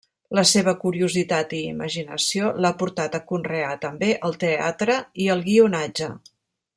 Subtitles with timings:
[0.37, 6.09] La seva curiositat i imaginació l'ha portat a conrear també el teatre i el guionatge.